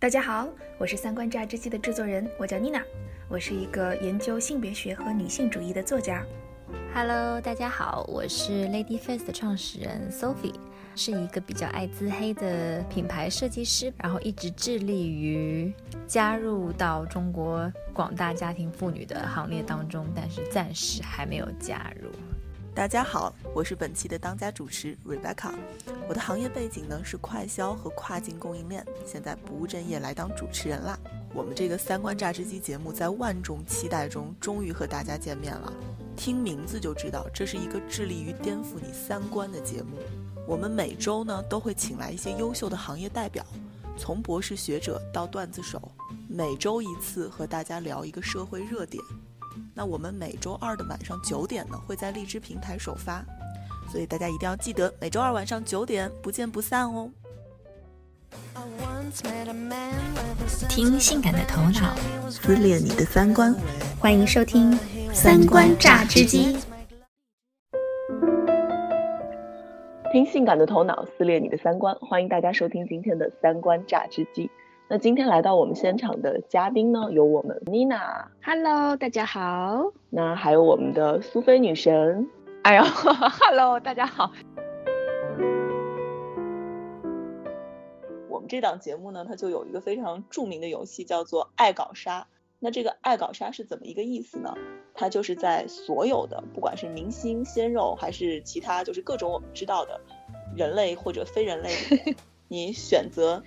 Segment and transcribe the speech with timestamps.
[0.00, 0.48] 大家好，
[0.78, 2.80] 我是三观榨汁机的制作人，我叫妮娜，
[3.28, 6.24] 我是一个研究性别学和女性主义的作家。
[6.94, 10.54] Hello，大家好，我是 Lady Face 的创始人 Sophie，
[10.94, 15.74] 是一个比较爱自黑的品牌设计师，然后一直致力于
[16.06, 22.08] 加入到中国广大家庭妇女的行列当中，但是暂时还没有加入。
[22.78, 25.52] 大家好，我是本期的当家主持 Rebecca。
[26.08, 30.96] 我的行业背景呢是快销和跨境供应链，现在不务正业来当主持人啦。
[31.34, 35.72] 我们这个三观榨汁机节目在万众期待中终于和大家见面了。
[36.16, 39.98] 听名字就知道，这是一个致力于颠覆你三观的节目。
[40.46, 43.44] 我们每周呢都会请来一些优秀的行业代表，
[43.96, 45.82] 从博士学者到段子手，
[46.28, 49.02] 每周一次和大家聊一个社会热点。
[49.74, 53.24] 那我们每周二的晚上九点呢，会在荔枝平台首发，
[53.90, 57.10] 所以大家一定要记得每周二晚上九点不见不散哦。
[60.68, 61.96] 听性感的头脑，
[62.28, 63.54] 撕裂你的三观，
[63.98, 64.72] 欢迎收听
[65.12, 66.56] 《三观榨汁机》。
[70.12, 74.46] 听性感的头脑，撕裂你的三观，欢迎大家收听今天的《三观榨汁机》。
[74.90, 79.92] 那今天来到我们现场的嘉宾呢，有我们 Nina，Hello，大家好。
[80.08, 82.26] 那还有我们的苏菲女神，
[82.62, 82.82] 哎呦，
[83.44, 84.32] Hello，大家好。
[88.30, 92.26] 我们这档节目呢，它就有一个非常著名的游戏，叫做爱搞杀。
[92.58, 94.54] 那这个爱搞杀是怎么一个意思呢？
[94.94, 100.00] 它就是在所有的，不管是明星、鲜肉，还是其他，就是各种我们知道的
[100.56, 101.68] 人类或者非人类，
[102.48, 103.42] 你选择。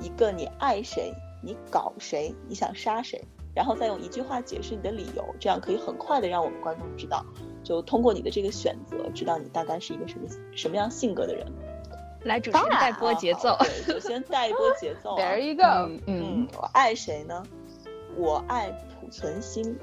[0.00, 3.22] 一个你爱谁，你搞谁，你想杀谁，
[3.54, 7.24] 然后再用一句话解释你的理由，这样可以很快的让我们观众知道，
[7.62, 11.46] 就通过你的这个选择，知道你大概是一个什么什么样性格的人。
[12.24, 13.56] 来，主持人带播节奏。
[13.60, 15.14] 对首先带一波节奏。
[15.16, 16.02] There you go。
[16.06, 17.42] 嗯，我爱谁呢？
[18.16, 18.70] 我爱
[19.02, 19.78] 濮存昕。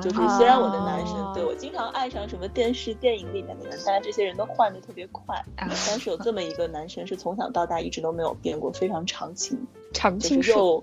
[0.00, 5.44] 就是虽然我的男神对我经常爱上什么电视电影里面的人，但是这些人都换的特别快。
[5.56, 9.58] 但是有这么一个男神是从小到大一直都没有变过，非常长情，
[9.92, 10.82] 长情又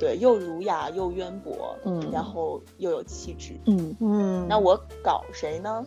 [0.00, 4.46] 对又儒雅又渊博，嗯，然后又有气质，嗯嗯。
[4.48, 5.84] 那我搞谁呢？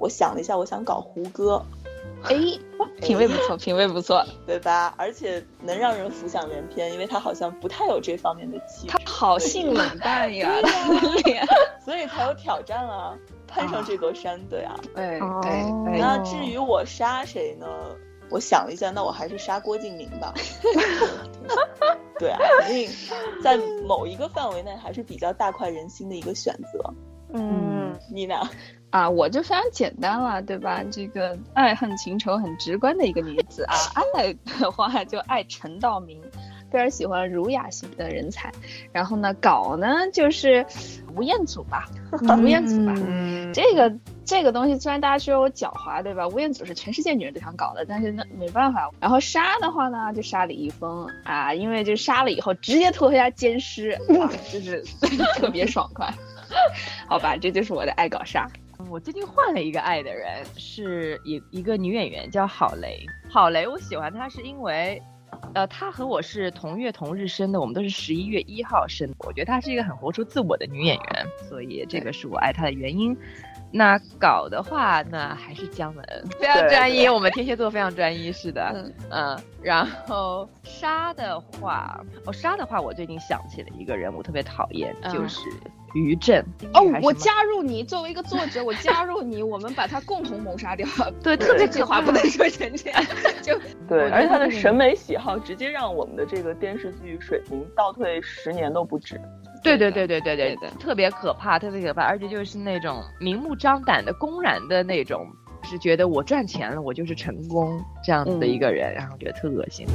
[0.00, 1.62] 我想了一下，我想搞胡歌。
[2.24, 2.34] 哎，
[3.02, 4.94] 品味不错，品味不错， 对吧？
[4.96, 8.88] 而且能让人浮想联翩，因为他好像不太有这方面的气质。
[8.88, 10.50] 他好性冷淡呀，
[11.84, 13.14] 所以才有挑战啊，
[13.46, 14.74] 攀上这座山，对啊。
[14.94, 16.00] 对对。
[16.00, 17.66] 那至于我杀谁呢？
[18.30, 20.32] 我想了一下，那我还是杀郭敬明吧。
[22.18, 22.88] 对啊，肯定
[23.42, 26.94] 在某一个范围内还是比较大快人心的一个选择。
[27.34, 28.36] 嗯，你呢？
[28.94, 30.80] 啊，我就非常简单了，对吧？
[30.88, 33.74] 这个爱恨情仇很直观的一个女子啊，
[34.14, 36.22] 爱的话就爱陈道明，
[36.70, 38.52] 非常喜欢儒雅型的人才。
[38.92, 40.64] 然后呢，搞呢就是
[41.16, 41.86] 吴彦祖吧，
[42.38, 42.94] 吴彦祖吧。
[43.52, 43.92] 这个
[44.24, 46.28] 这个东西虽然大家说我狡猾，对吧？
[46.28, 48.88] 吴彦祖是全世界女人都想搞的，但是那没办法。
[49.00, 54.84] 然后杀的话呢，就杀李易峰啊，因为就杀了以后直接脱下奸尸，哇，就是
[55.34, 56.08] 特别爽快。
[57.08, 58.48] 好吧，这就是我的爱搞杀。
[58.94, 63.04] 我最近换了一个爱的人，是一一个女演员叫郝蕾。
[63.28, 65.02] 郝蕾，我喜欢她是因为，
[65.52, 69.12] 呃，她和我是同月同日生的，我们都是十一月一号生。
[69.26, 73.16] 我觉得她是一个很活出自我的女演员，所以这个是我爱她的原因。
[73.72, 76.06] 那搞的话，那还是姜文，
[76.38, 77.08] 非常专一。
[77.08, 79.36] 我们天蝎座非常专一，是的，嗯。
[79.60, 85.40] 然后杀的话，哦，杀的话，我最近想起了一个人，我特别讨厌，就是。
[85.94, 90.86] 于震哦，我加入你，作为一个作者， 我加入你，我们把他共同谋杀掉。
[91.22, 93.04] 对，特别这话不能说成这样。
[93.42, 99.20] 就 对，而且他的审美喜好直接让我们的这个电视剧水平倒退十年都不止。
[99.62, 105.26] 对对对对对对对，特别可怕，特别可怕，而且就是那种明目张胆的、公然的那种，
[105.62, 109.86] 是觉得我赚钱了，我就是成功这样子的一个人，然后觉得特恶心。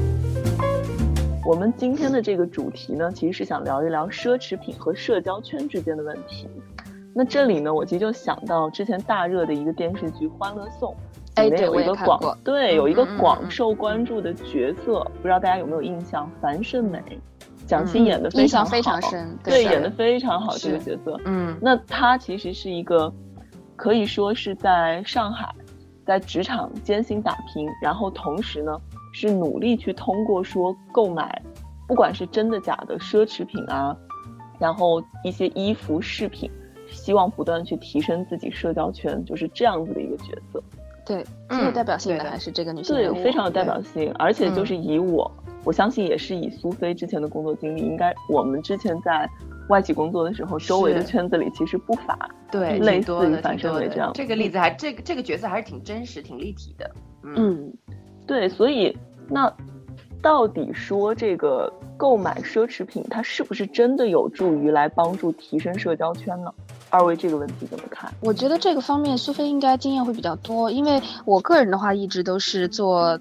[1.46, 6.48] 我们今天的这个主题呢，其实是想聊一聊奢侈品和社交圈之间的问题。
[7.16, 10.96] 那这里呢，我其实就想到之前大热的一个电视剧《欢乐颂》，
[11.44, 16.30] 里面有一个广对有一个广受关注的角色，不知道大家有没有印象？
[16.42, 17.02] 樊胜美，
[17.66, 21.20] 蒋欣演的非常非常深，对，演的非常好这个角色。
[21.26, 23.12] 嗯，那她其实是一个
[23.76, 25.50] 可以说是在上海
[26.06, 28.78] 在职场艰辛打拼，然后同时呢。
[29.12, 31.42] 是努力去通过说购买，
[31.88, 33.96] 不管是真的假的奢侈品啊，
[34.60, 36.50] 然后一些衣服饰品，
[36.88, 40.62] 希望不断去提升自己社交圈，就是这样子的一个角色。
[41.06, 44.14] 对，最有代表性的还是这个女性对，非常有代表性。
[44.20, 45.32] 而且就是以我
[45.64, 49.28] 我相信也是以苏菲之前的工作经历，应该我们之前在
[49.70, 56.92] 外企工作的时候，周围的圈子里其实不乏对类似于挺多的樊胜美挺多的这样这个例子还这个这个角色还是挺真实、挺立体的。
[57.24, 57.74] 嗯，嗯，
[58.30, 58.96] 对，所以
[59.28, 59.52] 那
[60.22, 66.54] 到底说这个购买奢侈品，它是不是真的有助于来帮助提升社交圈呢？
[66.92, 68.14] 二位这个问题怎么看？
[68.22, 73.20] 我觉得这个方面苏菲应该经验会比较多，因为我个人的话一直都是做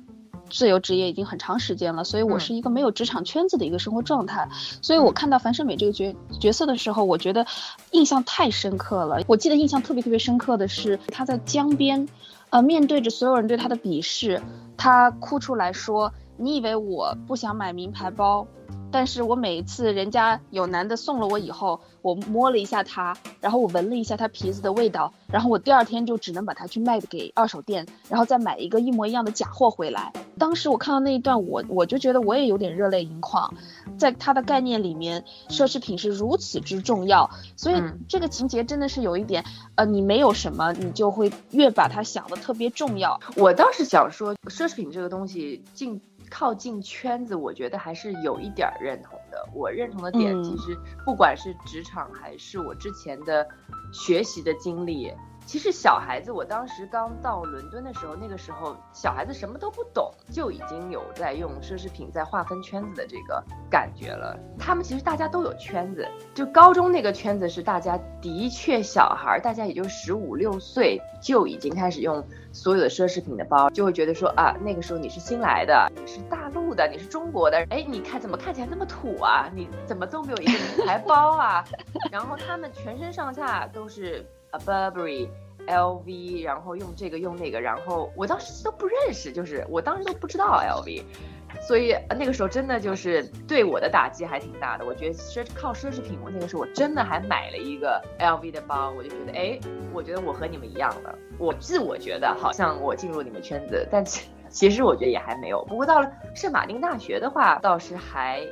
[0.51, 4.47] 自由职业已经很长时间了，所以我嗯是一个没有职场圈子的一个生活状态。
[4.83, 7.47] 所以我看到樊胜美这个角角色的时候，我觉得
[7.93, 9.23] 印象太深刻了。
[9.27, 12.07] 我记得印象特别特别深刻的是她在江边，
[12.51, 14.43] 呃，面对着所有人对她的鄙视，
[14.79, 18.47] 他哭出来说：“你以为我不想买名牌包？”
[18.91, 30.13] 但是我每一次人家有男的送了我以后，我摸了一下它，然后我闻了一下它皮子的味道，然后我第二天就只能把它去卖给二手店，然后再买一个一模一样的假货回来。
[30.39, 33.53] 当时我看到那一段，我我就觉得我也有点热泪盈眶。
[33.99, 39.45] 在他的概念里面，奢侈品是如此之重要，所以嗯这个情节真的是有一点，
[39.75, 43.21] 呃，你没有什么，你就会越把它想的特别重要。
[43.37, 46.01] 我倒是想说，奢侈品这个东西进
[46.31, 49.49] 靠近圈子，我觉得还是有一点儿认同的。
[49.55, 53.47] 我认同的点，嗯其实不管是职场还是我之前的
[53.93, 55.15] 学习的经历，
[55.49, 64.39] 其实小孩子，我当时刚到伦敦的时候，那个时候小孩子什么都不懂，就已经有在用奢侈品在划分圈子的这个感觉了。
[64.59, 72.23] 他们其实大家都有圈子，就高中那个圈子是大家的确小孩，大家也就十五六岁就已经开始用
[72.53, 79.49] 所有的奢侈品的包，就会觉得说啊，那个时候你是新来的，你是大陆的，你是中国的，哎，你看怎么看起来这么土啊？
[79.55, 81.65] 你怎么都没有一个名牌包啊？
[82.13, 85.29] 然后他们全身上下都是 a Burberry。
[85.67, 91.03] LV，然后用这个用那个，然后我当时都不认识，就是我当时都不知道 LV，
[91.61, 94.87] 所以那个时候真的就是对我的打击还挺大的。
[94.87, 99.61] 我觉得奢靠奢侈品，我那个时候我真的还买了一个 LV 的包，我就觉得哎，
[99.93, 104.03] 我觉得我和你们一样的，我自我觉得好像我进入你们圈子，但
[104.49, 105.63] 其实我觉得也还没有。
[105.67, 108.43] 不过到了圣马丁大学的话，倒是还。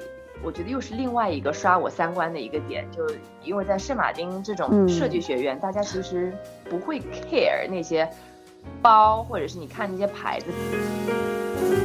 [0.43, 3.05] 我觉得又是另外一个刷我三观的一个点，就
[3.43, 6.33] 因为在圣马丁这种嗯设计学院，大家其实
[6.69, 8.09] 不会 care 那些
[8.81, 10.47] 包，或者是你看那些牌子，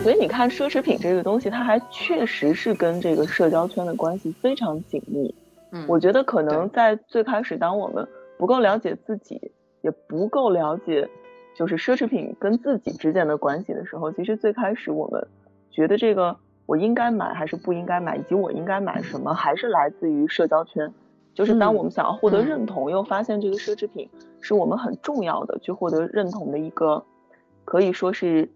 [0.03, 5.33] 所以你看，奢侈品这个东西，它还确实是跟这个社交圈的关系非常紧密。
[5.71, 8.07] 嗯，我觉得可能在最开始，当我们
[8.38, 9.51] 不够了解自己，
[9.81, 11.09] 也不够了解
[11.56, 15.25] 就是奢侈品跟自己之间的关系的时候，其实最开始我们
[15.71, 16.36] 觉得这个
[16.71, 20.94] 我应该买还是不应该买，以及我应该买什么，还是来自于社交圈。
[21.33, 24.09] 就是当嗯我们想要获得嗯认同，又发现这个奢侈品
[24.39, 27.03] 是我们很重要的去获得认同的一个，
[27.65, 28.50] 可以说是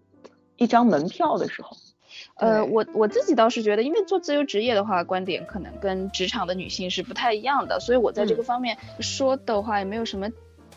[0.56, 1.76] 一张门票的时候。
[2.36, 10.26] 呃，我我自己倒是觉得，因为做自由职业的话，观点可能跟职场的女性是不太一样的，所以我在这嗯个方面说的话也没有什么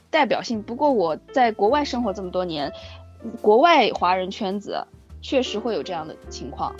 [0.09, 0.61] 代表性。
[0.61, 2.69] 不过我在国外生活这么多年，
[3.41, 4.85] 国外华人圈子
[5.21, 6.75] 确实会有这样的情况，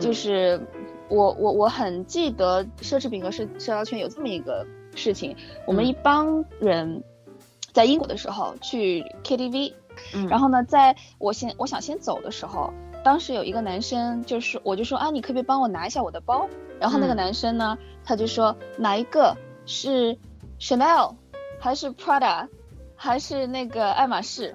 [0.00, 0.60] 就嗯是
[1.08, 5.36] 我我我很记得奢侈品和社社交圈有这么一个事情，
[5.66, 7.02] 我们嗯一帮人
[7.72, 9.72] 在英国的时候去 KTV，
[10.14, 12.72] 嗯然后呢，在我先我想先走的时候，
[13.02, 16.48] 当时有一个男生就是我就说啊，你可不可以帮我拿一下我的包？
[16.78, 20.16] 然后那个嗯男生呢，他就说哪一个是
[20.60, 21.14] Chanel
[21.58, 22.48] 还是 Prada
[22.96, 24.54] 还是那个爱马仕？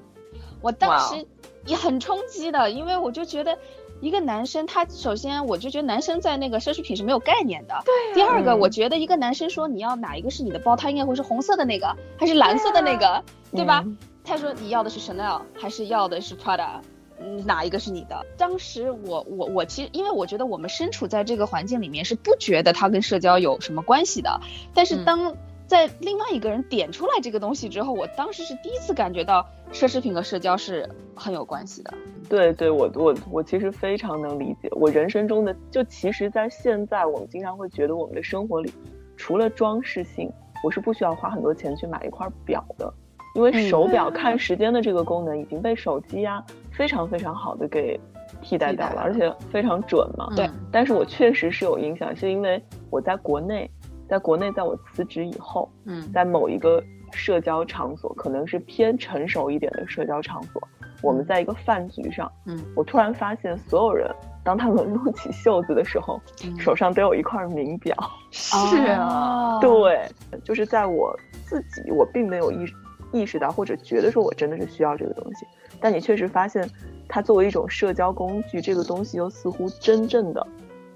[0.62, 1.26] 我当时
[1.66, 3.58] 也很冲击的，因为我就觉得。
[4.04, 7.82] 一个男生，他首先我就觉得男生在那个奢侈品是没有概念的。
[7.86, 13.82] 对、第二个，嗯我觉得一个男生说你要哪一个是你的包，他应该会是红色的那个，还是蓝色的那个，对吧？
[13.86, 16.82] 嗯他说你要的是 Chanel 还是要的是 Prada？
[17.20, 18.26] 嗯哪一个是你的？
[18.38, 24.42] 当时我我我其实因为我觉得我们身处在这个环境里面是不觉得它跟社交有什么关系的，
[24.74, 25.36] 但是嗯当
[25.74, 31.92] 在另外一个人点出来这个东西之后，我当时是第一次感觉到奢侈品和社交是很有关系的。
[32.30, 34.70] 对对，我我我其实非常能理解。
[34.74, 38.72] 我人生中的，就其实，在现在我们经常会觉得我们的生活里，
[39.18, 40.32] 除了装饰性，
[40.64, 42.94] 我是不需要花很多钱去买一块表的，
[43.34, 48.00] 因为嗯手表看时间的这个功能已经被手机呀、非常非常好的给
[48.44, 50.32] 替代掉了，而且非常准嘛。
[50.36, 53.68] 对嗯但是我确实是有影响，是因为我在国内，
[54.10, 56.12] 在国内，在我辞职以后，嗯。
[56.12, 60.62] 在某一个社交场所，可能是偏成熟一点的社交场所，
[61.02, 64.10] 我们在一个饭局上，嗯，我突然发现所有人，
[64.44, 66.60] 当他们撸起袖子的时候，嗯。
[66.60, 67.96] 手上都有一块名表。
[68.32, 70.10] 是啊，哦，对，
[70.44, 72.66] 就是在我自己，我并没有意
[73.12, 75.46] 意识到或者觉得说我真的是需要这个东西，
[75.80, 76.68] 但你确实发现，
[77.08, 80.46] 它作为一种社交工具，这个东西又似乎真正的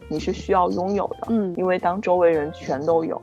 [0.09, 3.21] 你是需要拥有的，嗯，因为当周围人全都有，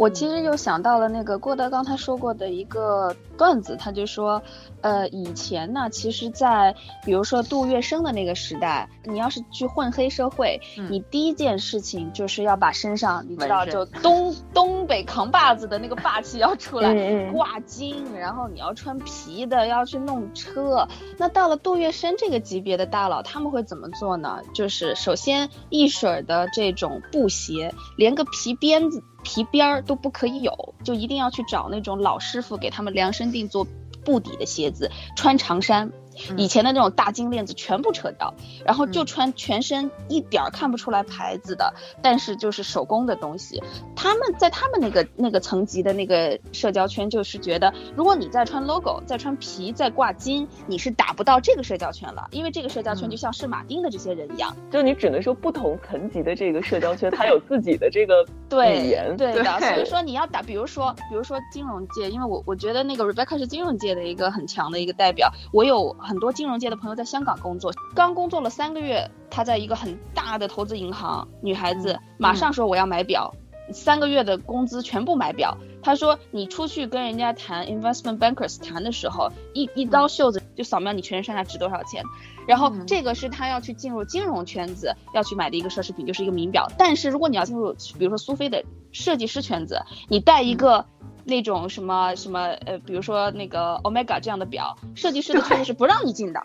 [0.00, 4.42] 我其实又想到了那个郭德纲他说过的一个段子，他就说，
[4.80, 16.94] 呃，以前呢，其实，在比如说杜月笙的那个时代，你要是去混黑社会，嗯你第一件事情就是要把身上，你知道，就东东北扛把子的那个霸气要出来，
[17.32, 20.88] 挂金，然后你要穿皮的，要去弄车。
[21.18, 24.40] 那到了杜月笙这个级别的大佬，他们会怎么做呢？
[24.54, 33.66] 就是首先一水儿的这种布鞋，连个皮鞭子、皮边儿都不可以有，就一定要去找那种老师傅给他们量身定做
[34.04, 35.92] 布底的鞋子，穿长衫。
[36.36, 38.32] 以前的那种大金链子全部扯掉，
[38.64, 39.06] 然后就嗯。
[39.10, 43.60] 穿全身一点儿看不出来牌子的，但是就是手工的东西。
[43.96, 53.10] 他们在他们那个那个层级的那个社交圈，就是觉得，如果你再穿 logo，再穿皮，再挂金，你是打不到这个社交圈了，因为这个社交圈嗯。
[53.10, 73.34] 就像是马丁的这些人一样，就你只能说不同层级的这个社交圈， 它有自己的这个对语言，对的，所以说你要打，比如说，比如说金融界，因为我我觉得那个 Rebecca 是金融界的一个很强的一个代表，我有很多金融界的朋友在香港工作，刚工作了三个月，她在一个很大的投资银行，女孩子、马上说我要买表，
[73.72, 75.56] 三个月的工资全部买表。
[75.82, 82.04] 她说你出去跟人家谈 investment bankers 谈的时候，一一刀袖子就扫描你全身上下值多少钱，
[82.46, 86.70] 然后嗯这个是他要去进入金融圈子要去买的一个奢侈品，就是一个名表。
[86.76, 90.84] 但是如果你要进入，比如说苏菲的设计师圈子，你带一个
[91.24, 96.42] 那种什么什么呃，比如说那个 Omega 这样的表，设计师的圈子是不让你进的。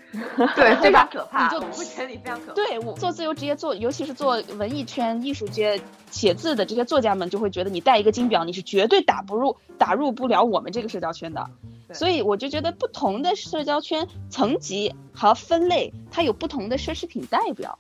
[0.55, 2.53] 对， 非常可怕，你就不会觉得你非常可怕。
[2.53, 11.50] 对我做自由职业做，尤其是做文艺圈、艺术界写字的这些作家们，就会觉得你戴一个金表，你是绝对打不入、打入不了我们这个社交圈的。
[11.94, 17.77] 所以我就觉得不同的社交圈层级和分类，它有不同的奢侈品代表。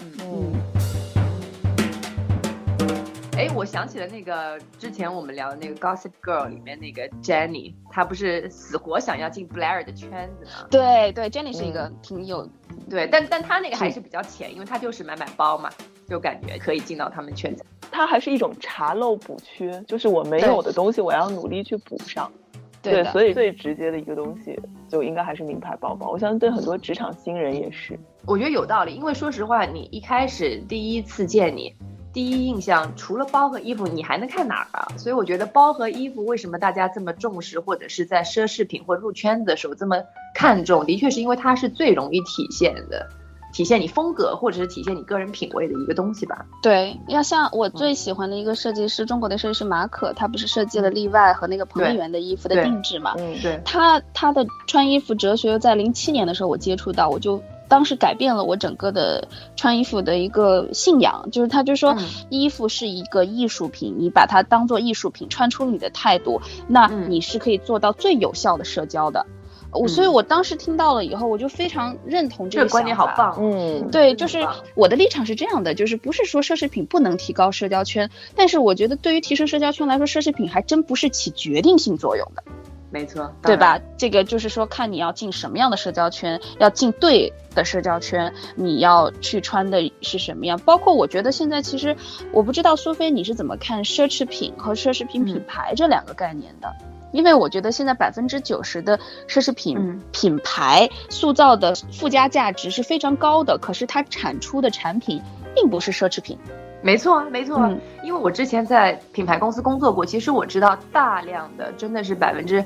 [0.00, 0.52] 嗯，
[3.44, 10.66] 哎，我想起了那个之前我们聊的那个《Gossip Girl》里面那个 Jenny，她不是死活想要进 Blair 的圈子吗？
[10.70, 12.48] 对对，Jenny 是一个挺有
[12.88, 15.68] 对，但但她那个还是比较浅，因为她就是买买包嘛，
[16.08, 17.62] 就感觉可以进到他们圈子。
[17.90, 22.32] 它还是一种查漏补缺，就是我没有的东西，我要努力去补上。
[22.80, 23.12] 对的。
[23.12, 24.58] 所以最直接的一个东西
[24.88, 26.08] 就应该还是名牌包包。
[26.08, 27.98] 我相信对很多职场新人也是。
[28.24, 31.76] 我觉得有道理，因为说实话，你一开始第一次见你，
[32.14, 34.86] 第一印象除了包和衣服，你还能看哪儿啊？
[34.96, 39.96] 所以我觉得包和衣服为什么大家这么重视，或者是在奢侈品或入圈子的时候这么
[40.32, 43.06] 看重，的确是因为它是最容易体现的，
[43.52, 46.46] 体现你风格或者是体现你个人品味的一个东西吧。
[46.62, 53.14] 对，要像我最喜欢的一个设计师，中国的设计师马可，他不是设计了例外和那个彭丽媛的衣服的定制嘛？
[53.18, 57.42] 嗯，对，他他的穿衣服哲学，在零七年的时候我接触到，我就
[57.74, 59.26] 当时改变了我整个的
[59.56, 69.26] 穿衣服的一个信仰，就是他就说嗯，衣服是一个艺术品，你把它当做艺术品，穿出你的态度，那嗯你是可以做到最有效的社交的。
[69.72, 73.38] 我所以，嗯我当时听到了以后，我就非常认同这个观点好想法棒。
[73.40, 82.44] 嗯，对，就是我的立场是这样的，就是不是说奢侈品不能提高社交圈，但是我觉得对于提升社交圈来说，奢侈品还真不是起决定性作用的。
[82.94, 83.56] 没错，对？
[83.56, 83.76] 吧？
[83.98, 90.56] 这个就是说，看你要进什么样的社交圈，要进对的社交圈，你要去穿的是什么样。
[90.60, 91.96] 包括我觉得现在其实，
[92.30, 96.72] 我不知道苏菲你是怎么看奢侈品和奢侈品品嗯牌这两个概念的。
[97.10, 98.96] 因为我觉得现在百分之九十的
[99.28, 105.20] 奢侈品嗯品牌塑造的附加价值是非常高的，可是它产出的产品
[105.54, 106.38] 并不是奢侈品。
[106.82, 112.62] 没错，没错，嗯因为我之前在品牌公司工作过，其实我知道大量的真的是百分之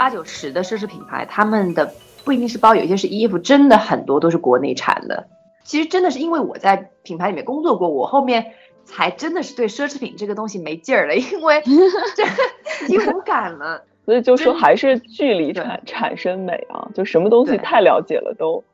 [0.00, 1.92] 八九十的奢侈品牌，他们的
[2.24, 5.28] 不一定是包，有一些是衣服，真的很多都是国内产的。
[5.62, 8.54] 其实真的是因为我在品牌里面工作过，我后面
[8.86, 11.60] 才真的是对奢侈品这个东西没劲儿了，因为
[12.16, 12.24] 这
[12.88, 13.84] 已经无感了。
[14.06, 18.64] 所以就说还是距离对产产生美啊，就什么东西太了解了都对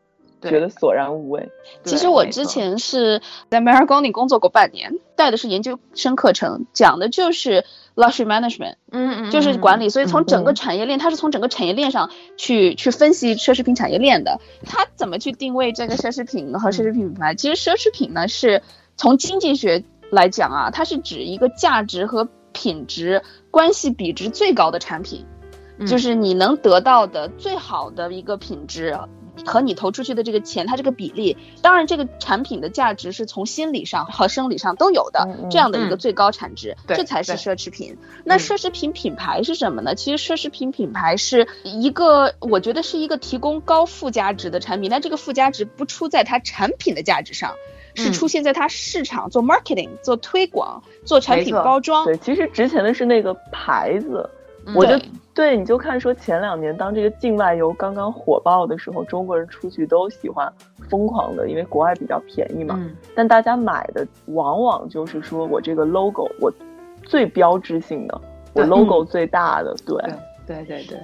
[0.42, 1.48] 觉得索然无味。
[1.84, 7.64] 其实我之前是在 Marigoni 工作过半年，带的是研究生课程，讲的就是
[7.94, 9.88] luxury management，嗯嗯，就是管理。
[9.88, 14.40] 所以从整个嗯产业链，它是从整个产业链上去去分析奢侈品产业链的。
[14.64, 17.34] 它怎么去定位这个奢侈品和奢侈品品牌？
[17.34, 18.62] 其实奢侈品呢，是
[18.96, 25.24] 从经济学来讲啊，它是指一个价值和品质关系比值最高的产品。
[25.78, 28.98] 嗯就是你能得到的最好的一个品质
[29.44, 37.96] 和你投出去的这个钱，它这个比例，当然这个产品的价值是从心理上和生理上都有的这样的一个嗯最高产值，对这才是奢侈品。
[38.24, 39.94] 那嗯奢侈品品牌是什么呢？
[39.94, 47.52] 其实奢侈品品牌是一个，我觉得是一个提供高附加值的产品，但这个附加值不出在它产品的价值上。
[47.98, 52.04] 是出现在它市场做 marketing、做推广、做产品包装。
[52.04, 54.28] 对，其实值钱的是那个牌子。
[54.74, 60.52] 我就对对，你就看说前两年当这个境外游刚刚火爆的时候，中国人出去都喜欢
[60.88, 62.74] 疯狂的，因为国外比较便宜嘛。
[62.78, 66.52] 嗯，但大家买的往往就是说我这个 logo 我
[67.02, 68.20] 最标志性的，
[68.54, 69.96] 我 logo 最大的，对。
[70.46, 70.96] 对对对，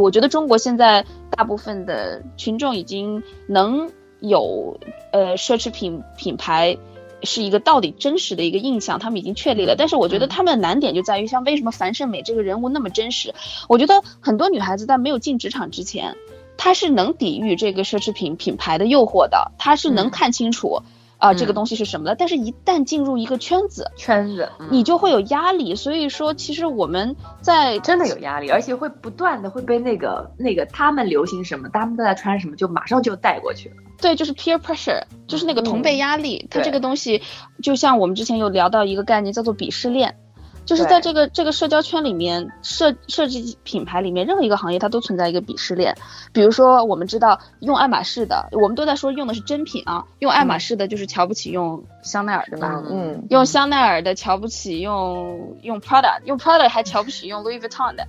[0.00, 4.78] 我觉得中国现在大部分的群众已经能有
[5.10, 6.78] 呃奢侈品品牌
[7.24, 9.74] 是一个到底真实的一个印象，他们已经确立了。
[9.76, 13.34] 但是我觉得嗯他们的难点就在于，像为什么樊胜美这个人物那么真实？
[13.68, 16.16] 我觉得很多女孩子在没有进职场之前，
[16.56, 20.82] 她是能抵御这个奢侈品品牌的诱惑的，她是能嗯看清楚
[21.22, 22.16] 啊、这个嗯东西是什么的。
[22.16, 25.76] 但是，一旦进入一个圈子，圈子，嗯你就会有压力。
[25.76, 33.76] 所以说，其实我们在真的有压力，而且会不断的会被那个那个他们流行什么，他们都在穿什么，就马上就带过去了。
[34.00, 36.48] 对，就是 peer pressure，就是那个同辈压力。
[36.50, 37.22] 它这个东西，
[37.62, 40.16] 就像我们之前有聊到一个概念，叫做鄙视链。
[40.64, 45.94] 就是在这个这个社交圈里面，设设计品牌里面，任何一个行业它都存在一个鄙视链。
[46.32, 52.82] 比如说，我们知道用爱马仕的，我们都在说用的是真品啊，用爱马仕的就是瞧不起用香奈儿，对吧？
[52.90, 58.06] 嗯，用香奈儿的瞧不起用用 Prada，用 Prada 还瞧不起用 Louis Vuitton 的，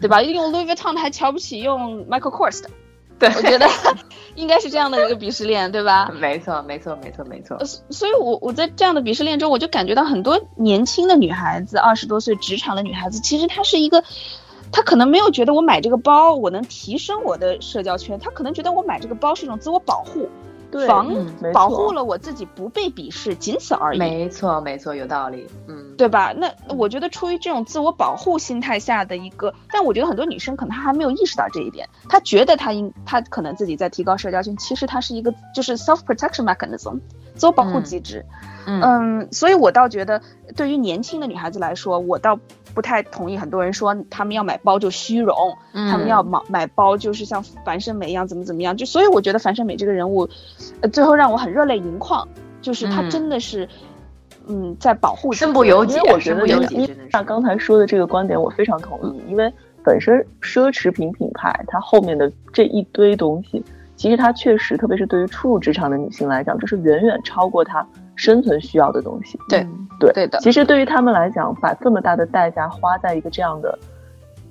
[0.00, 0.22] 对吧？
[0.22, 2.70] 用 Louis Vuitton 的还瞧不起用 Michael Kors 的。
[3.18, 3.66] 对我觉得
[4.36, 6.10] 应该是这样的一个鄙视链，对吧？
[6.20, 7.58] 没错，没错，没错，没错。
[7.90, 14.04] 所以我我在这样的鄙视链中，我就感觉到很多年轻的女孩子，二十多岁职场的女孩子，其实她是一个，
[14.70, 20.28] 她可能没有觉得我买这个包我能提升我的社交圈，她可能觉得我买这个包是一种自我保护，对，
[20.86, 21.08] 防
[21.52, 23.98] 保护了我自己不被鄙视，仅此而已。
[23.98, 25.46] 没错，没错，有道理。
[25.68, 26.32] 嗯，对吧？
[26.36, 37.00] 那我觉得出于这种自我保护心态下的一个，但我觉得很多女生可能她还没有意识到这一点，她觉得她应她可能自己在提高社交圈，其实它是一个就是 self protection mechanism，
[37.34, 38.24] 自我保护嗯机制。
[38.66, 40.20] 嗯嗯，所以我倒觉得
[40.56, 42.38] 对于年轻的女孩子来说，我倒
[42.76, 45.34] 不太同意很多人说他们要买包就虚荣，
[45.72, 45.90] 嗯。
[45.90, 50.28] 她们要买买包就是像樊胜美一样怎么怎么样，就所以我觉得樊胜美这个人物，
[50.82, 52.28] 呃，最后让我很热泪盈眶，
[52.60, 53.10] 就是她嗯。
[53.10, 53.68] 真的是。
[54.48, 57.10] 嗯，在保护身不由己因为我觉身不由得妮妮己真的是。
[57.14, 63.60] 娜刚才说的这个观点我非常同意，因为本身奢侈品品牌它后面的这一堆东西，
[63.96, 67.84] 其实它确实，特别是对于初入职场的女性来讲，这是远远超过她
[68.16, 69.38] 生存需要的东西。
[69.48, 69.88] 对嗯。
[69.98, 70.38] 对对的。
[70.40, 73.78] 其实对于他们来讲，把这么大的代价花在一个这样的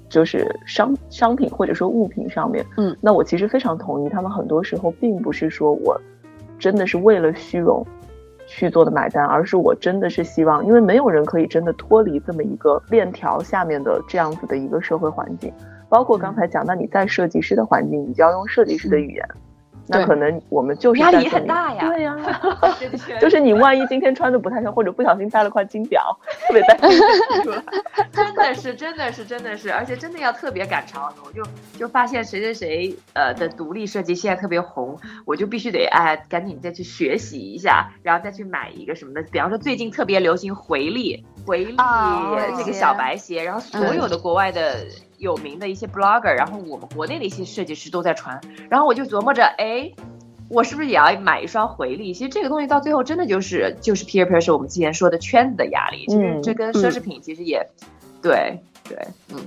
[0.09, 6.01] 就是商商品或者说物品上面，嗯，那我其实非常同意，他们很多时候并不是说我
[6.57, 7.85] 真的是为了虚荣
[8.47, 15.53] 去做的买单，而是我真的是希望，因为没有人可以真的脱离这么一个链条下面的这样子的一个社会环境，
[15.89, 19.29] 包括刚才讲到你在设计师的环境，你就要用设计师的语言。
[19.87, 22.17] 那可能我们就是压力很大呀对呀、
[23.21, 26.17] 就是你万一今天穿的不太像，或者不小心戴了块金表，
[26.47, 26.99] 特别担心
[27.43, 27.63] 出来。
[28.11, 31.23] 真的是，真的是，真的是，而且真的要特别赶潮流。
[31.25, 31.43] 我就
[31.77, 39.21] 就发现谁谁谁呃的独立设计现在特别红，我就必须得哎赶紧再去学习一下，然后再去买一个什么的。
[39.31, 44.85] 比方说最近特别流行回力，回力啊这个小白鞋，然后所有的国外的
[45.25, 49.91] 有名的一些 blogger，然后我们国内的一些设计师都在穿，然后我就琢磨着，哎。
[50.47, 52.13] 我是不是也要买一双回力？
[52.13, 56.05] 其实这个东西到最后真的就是就是 peer pressure，我们之前说的圈子的压力。
[56.05, 57.67] 其实嗯这跟奢侈品其实也，
[58.21, 58.95] 对对，
[59.33, 59.39] 嗯。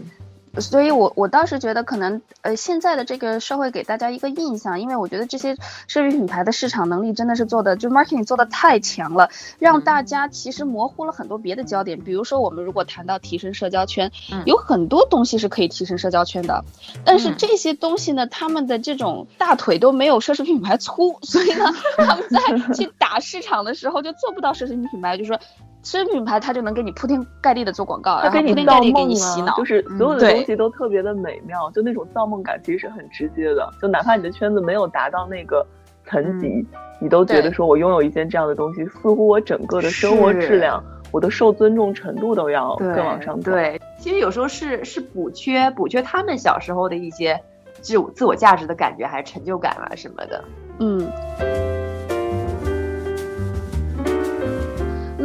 [0.61, 12.01] 所以我我倒是觉得可能呃现在的这个社会给大家一个印象，因为我觉得这些奢侈品牌的市场能力真的是做的就 marketing 做的太强了，让大家其实模糊了很多别的焦点。
[12.01, 16.65] 比如说我们如果谈到提升社交圈，嗯有很多东西是可以提升社交圈的，
[17.05, 21.65] 但是嗯这些东西呢，他们的这种大腿都没有奢侈品牌粗，所以呢，
[21.97, 22.41] 他们在
[22.75, 25.39] 去打市场的时候就做不到奢侈品品牌，就是说。
[25.85, 33.73] 奢侈品牌它就能给你铺天盖地的做广告，它给你造铺天盖地给梦你洗脑，啊，就是所有的东西都特别的美妙，就那种造梦感其实是很直接的。
[33.81, 35.65] 就哪怕你的圈子没有达到那个
[36.05, 36.67] 层级，
[37.01, 43.53] 你都觉得说我拥有一件这样的东西，似乎我整个的生活质量、我的受尊重程度都要对更往上走。
[43.53, 47.41] 对，其实有时候是是补缺补缺他们小时候的一些
[47.81, 50.45] 自我自我价值的感觉，还是成就感啊什么的。
[50.81, 51.09] 嗯。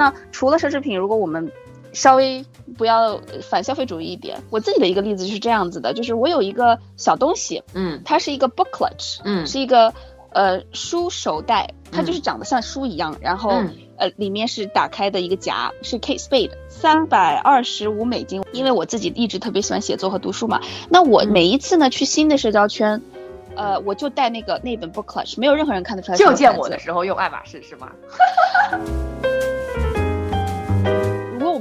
[0.04, 1.50] 那除了奢侈品，如果我们
[1.94, 2.46] 稍微
[2.78, 9.94] 不要反消费主义一点，我自己的一个例子是这样子的，就是我有一个小东西，嗯它是一个 booklet，嗯是一个
[10.32, 18.44] 呃书手袋，它嗯就是长得像书一样，然后、嗯呃里面是打开的一个夹，是 Kate Spade，三百二十五美金。
[18.52, 23.02] 因为我自己一直特别喜欢写作和读书嘛，那我嗯每一次呢去新的社交圈。
[23.56, 26.18] 呃，我就带那个那本 book clutch，没有任何人看得出来。
[26.18, 27.92] 就见我的时候用爱马仕是吗？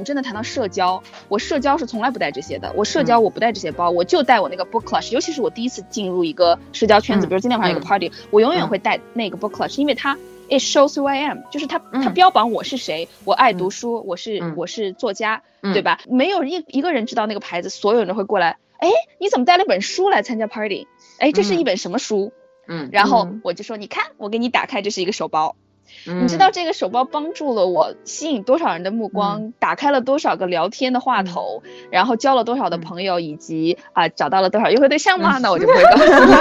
[0.05, 2.73] 真的谈到社交，我社交是从来不带这些的。
[2.77, 5.13] 我社交我不带这些包，我就带我那个 book clutch。
[5.13, 10.17] 尤其是我第一次进入一个社交圈子，比如今天晚上有个 party，我永远会带那个 book clutch，因为它
[10.49, 16.01] it shows who I am，就是它它标榜我是谁，我爱读书，我是我是作家，对吧？
[16.09, 18.59] 没有一一个人知道那个牌子，所有人都会过来。
[18.79, 18.89] 哎，
[19.19, 20.89] 你怎么带了本书来参加 party？
[21.19, 22.33] 哎，这是一本什么书？
[22.67, 25.57] 嗯，然后我就说，你看，我给你打开，这是一个手包。
[26.05, 35.39] 你知道这个手包帮助了我吸引多少人的目光，打开了多少个聊天的话头，然后交了多少的朋友，以及啊找到了多少约会对象吗？
[35.39, 36.33] 那我就不会告诉你。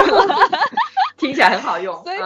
[1.18, 1.94] 听起来很好用。
[2.02, 2.18] 所以，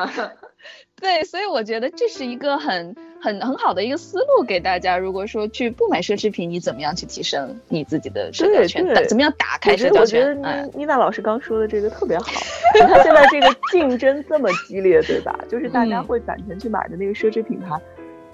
[1.01, 2.95] 对，所以我觉得这是一个很。
[3.19, 9.09] 很很好的一个思路给大家，如果说去不买奢侈品，你怎么样去提升你自己的社交圈？
[9.09, 10.21] 怎么样打开社交圈？
[10.39, 12.27] 我觉得妮妮娜老师刚说的这个特别好。
[12.75, 15.37] 你看现在这个竞争这么激烈，对吧？
[15.49, 17.75] 就是大家会攒钱去买的那个奢侈品牌，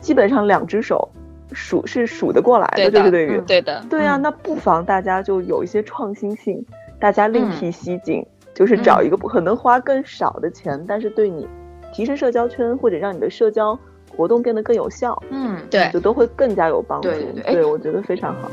[0.00, 1.08] 基本上两只手
[1.52, 3.40] 数是数得过来的，对不对？
[3.46, 6.62] 对的，对啊，那不妨大家就有一些创新性，
[6.98, 11.48] 大家另辟蹊径，就是找一个可能花更少的钱，但是对你
[11.92, 13.78] 提升社交圈或者让你的社交。
[14.14, 17.08] 活动变得更有效，嗯，对，就都会更加有帮助。
[17.08, 18.50] 对对对，对我觉得非常好。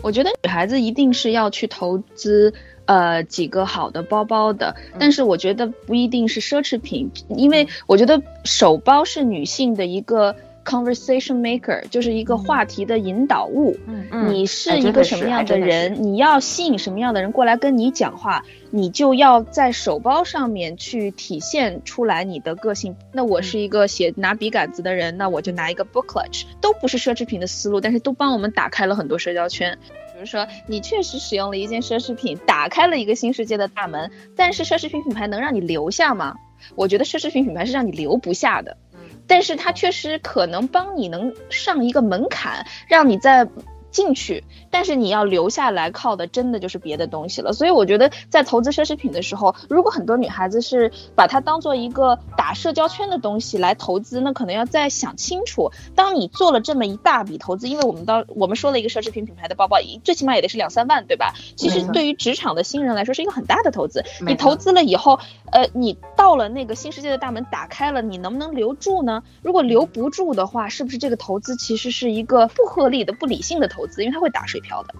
[0.00, 10.32] 我觉得女孩子一定是要去投资呃几个好的包包的，但是我觉得不一定是奢侈品，因为我觉得手包是女性的一个。
[10.64, 13.76] Conversation maker 就是一个话题的引导物。
[13.84, 16.00] 嗯嗯，你是一个什么样的人？
[16.00, 18.40] 你要吸引什么样的人过来跟你讲话？
[18.74, 22.96] 你就要在手包上面去体现出来你的个性。
[23.12, 29.78] 那我是一个写拿笔杆子的人，那我就拿一个 book clutch，都不是奢侈品的思路，但是都帮我们打开了很多社交圈。
[30.14, 36.34] 比如说，你确实使用了一件奢侈品，打开了一个新世界的大门，但是奢侈品品牌能让你留下吗？
[36.74, 38.78] 我觉得奢侈品品牌是让你留不下的。
[39.26, 43.46] 但是它确实可能帮你能上一个门槛，让你在。
[43.92, 47.52] 进去，但是你要留下来，靠的真的就是别的东西了。
[47.52, 55.70] 所以我觉得在投资奢侈品的时候，如果很多女孩子是把它当做一个打社交圈的东西来投资，那可能要再想清楚。
[55.94, 61.34] 当你做了这么一大笔投资，因为我们到我们说了一个奢侈品品牌的包包，最起码也得是两三万，对吧？
[61.54, 64.02] 其实对于职场的新人来说是一个很大的投资。
[64.26, 69.22] 你投资了以后，呃，你到了那个新世界的大门打开了，你能不能留住呢？
[69.42, 73.81] 如果留不住的话，是不是这个投资其实是一个不合理的、不理性的投？
[73.82, 74.94] 投资，因为它会打水漂的，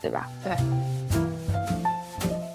[0.00, 0.28] 对吧？
[0.44, 0.52] 对。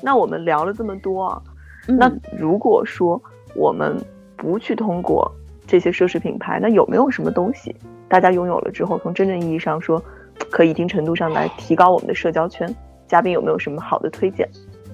[0.02, 1.42] 那我们聊了这么多啊，
[1.88, 3.22] 那如果说
[3.54, 3.98] 我们
[4.38, 5.30] 不去通过
[5.68, 7.76] 这些奢侈品牌，那有没有什么东西
[8.08, 10.02] 大家拥有了之后，从真正意义上说，
[10.50, 12.74] 可以一定程度上来提高我们的社交圈？
[13.08, 14.48] 嘉宾有没有什么好的推荐？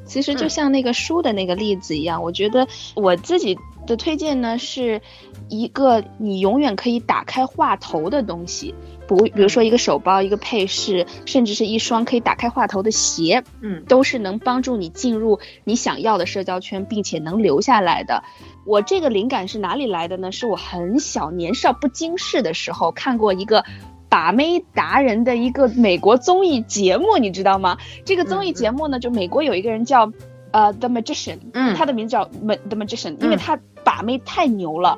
[0.05, 3.55] 其实就像那个书的那个例子一样，我觉得我自己
[3.89, 5.01] 的推荐呢，是
[5.49, 8.73] 一个你永远可以打开话头的东西。
[9.07, 18.23] 不，比如说一个手包、一个配饰，甚至是一双可以打开话头的鞋，嗯，都是能帮助你进入你想要的社交圈，并且能留下来的。
[18.65, 20.31] 我这个灵感是哪里来的呢？
[20.31, 23.65] 是我很小年少不经事的时候看过一个
[24.09, 27.79] 把妹达人的一个美国综艺节目，你知道吗？
[28.05, 30.11] 这个综艺节目呢，就美国有一个人叫
[30.51, 34.97] 呃 The Magician，嗯，他的名字叫 The Magician，因为他把妹太牛了。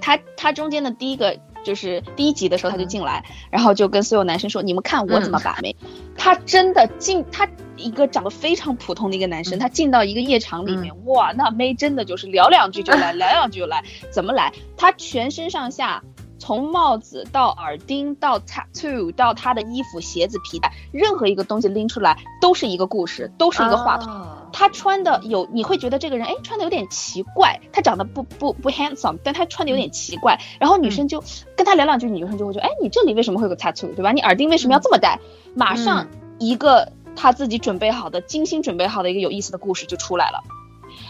[0.00, 1.38] 他他中间的第一个。
[1.62, 5.76] 就是第一集的时候他就进来，然后就跟所有男生说：“你们看我怎么把妹。”
[6.16, 14.50] 他真的进，他一个长得非常普通的一个男生，他进到一个夜场里面，哇，那妹真的就是聊两句就来， 聊两句就来，怎么来？
[14.78, 16.02] 他全身上下。
[16.38, 24.10] 从帽子到耳钉到 tattoo 到他的衣服、鞋子、皮带，任何一个东西拎出来都是一个故事，都是一个话头。
[24.52, 30.40] 他穿的有，你会觉得这个人哎穿的有点奇怪，他长得不不不 handsome，但他穿的有点奇怪。
[30.58, 31.22] 然后女生就
[31.56, 34.12] 跟他聊两句，女生就会说，哎，你这里为什么会有个 tattoo，对吧？
[34.12, 35.20] 你耳钉为什么要这么戴？
[35.54, 36.08] 马上
[36.38, 40.42] 一个他自己准备好的、精心准备好的一个有意思的故事就出来了。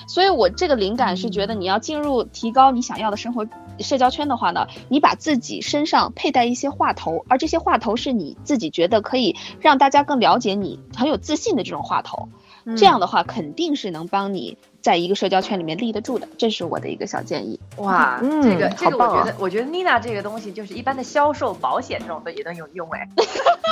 [0.07, 3.47] 所以我这个灵感是觉得你要进入提高你想要的生活。
[3.79, 12.29] 社交圈的话呢，你把自己身上佩戴一些话头，而这些话头是你自己觉得可以让大家更了解你、很有自信的这种话头，
[12.77, 16.29] 这样的话肯定是能帮你在一个社交圈里面立得住的。
[16.39, 17.59] 这是我的一个小建议。
[17.77, 23.09] 哇，这个这个我觉得，我觉得妮娜这个东西就是一般的销售保险这种的也能有用哎。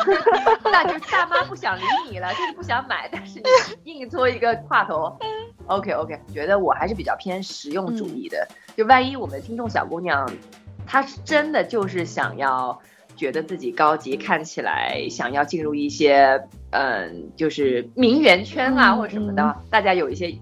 [0.64, 3.40] 那就是大妈不想理你了，就是不想买，但是
[3.84, 5.16] 你 硬搓一个话头。
[5.66, 8.48] OK OK，觉得我还是比较偏实用主义的。
[8.76, 10.30] 就万一我们的听众小姑娘，
[10.86, 12.80] 她是真的就是想要
[13.18, 20.32] 觉得自己高级，看起来想要进入一些嗯，就是名媛圈啊或者什么的，大家有一些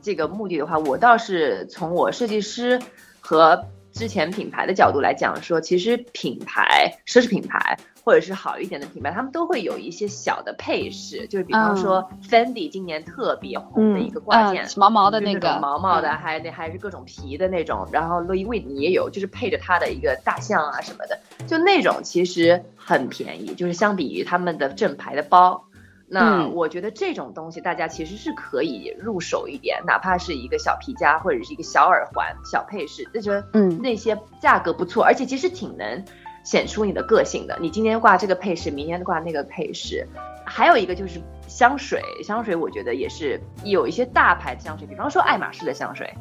[0.00, 2.80] 这个目的的话，我倒是从我设计师
[3.20, 7.78] 和之前品牌的角度来讲说，其实品牌奢侈品牌。
[8.04, 25.64] 或者是好一点的品牌，他们都会有一些小的配饰，就是比方说 Fendi 今年特别红的一个挂件，毛毛的那个毛毛的，还那还是各种皮的那种，然后 Louis Vuitton 也有，就是配着它的一个大象啊什么的，就那种其实很便宜，就是相比于他们的正牌的包，
[26.12, 36.04] 那我觉得这种东西大家其实是可以入手一点，哪怕是一个小皮夹或者是一个小耳环、小配饰，就觉得嗯那些价格不错，而且其实挺能。
[36.44, 40.04] 显出你的个性的，你今天挂这个配饰，明天挂那个配饰，
[40.44, 46.12] 还有一个就是香水，香水我觉得也是有一些大牌的香水，比方说爱马仕的香水，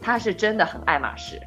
[0.00, 1.40] 它是真的很爱马仕。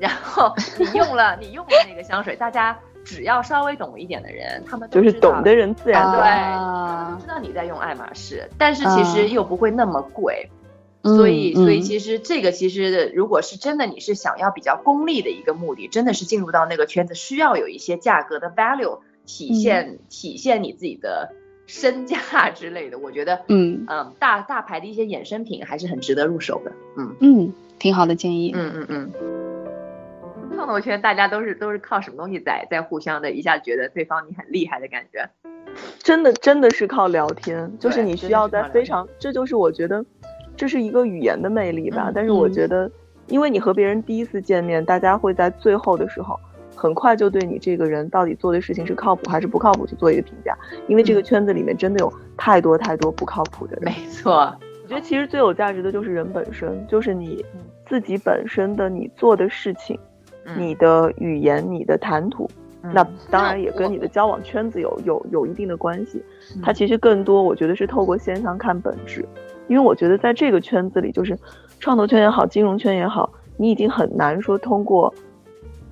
[0.00, 2.76] 然后你用了 你用了那个香水，大家
[3.08, 10.50] 只要稍微懂一点的人，他们就是懂的人自然对，知道你在用爱马仕，但是其实又不会那么贵。
[11.02, 21.32] 所以，所以其实这个其实，如果是真的，你是想要比较功利的一个目的，真的是进入到那个圈子，需要有一些价格的 value 体现，体现你自己的
[21.66, 22.98] 身价之类的。
[22.98, 26.72] 我觉得，嗯嗯，大大牌的一些衍生品还是很值得入手的。
[26.98, 28.52] 嗯嗯，挺好的建议。
[28.54, 29.47] 嗯嗯嗯。
[30.58, 35.24] 创作圈大家都是都是靠什么东西在在互相的一下觉得对方你很厉害的感觉？
[36.00, 40.04] 真的真的是靠聊天，就是你需要在非常，这就是我觉得。
[40.56, 42.90] 这是一个语言的魅力吧，但是我觉得，
[43.28, 46.36] 因为你和别人第一次见面，大家会在最后的时候，
[46.74, 53.84] 很快就对你这个人到底做的事情是靠谱还是不靠谱去做一个评价，因为这个圈子里面真的有太多太多不靠谱的人。
[53.84, 57.44] 没错，我觉得其实最有价值的就是人本身，就是你
[57.86, 59.96] 自己本身的你做的事情，
[60.56, 62.48] 你的语言，你的谈吐，
[62.82, 66.22] 那当然也跟你的交往圈子有有有一定的关系。
[66.62, 69.26] 它其实更多，我觉得是透过现象看本质。
[69.66, 71.38] 因为我觉得在这个圈子里，就是
[71.78, 75.12] 创投圈也好，金融圈也好，你已经很难说通过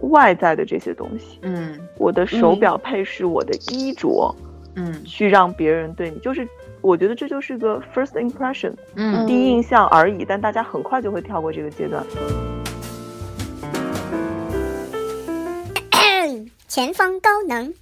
[0.00, 4.34] 外在的这些东西，嗯，我的手表配饰，我的衣着，
[4.76, 6.48] 嗯，去让别人对你，就是
[6.80, 12.02] 我觉得这就是个 first impression，嗯，第一印象而已，但大家很快就会跳过这个阶段。
[16.76, 17.72] 前方高能，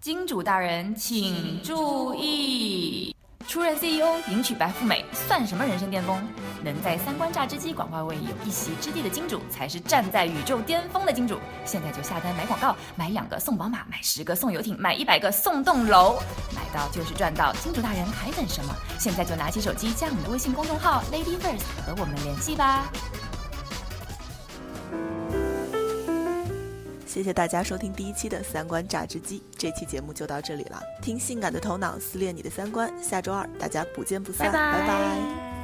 [0.00, 3.14] 金主大人请注意。
[3.46, 6.20] 出任 CEO，迎娶白富美，算什么人生巅峰？
[6.64, 11.38] 能在三观炸之机广告位有一席之地的金主，才是站在宇宙巅峰的金主。
[11.64, 16.18] 现在就下单买广告，买两个送宝马，买十个送游艇，买一百个送栋楼，
[16.56, 17.52] 买到就是赚到。
[17.62, 18.74] 金主大人还等什么？
[18.98, 22.90] 现在就拿起手机，加我们的微信公众号 Lady First 和我们联系吧。
[27.14, 30.82] 谢谢大家收听第一期的三观榨汁机，这期节目就到这里了。
[31.00, 35.63] 听性感的头脑撕裂你的三观，下周二大家不见不散，拜拜。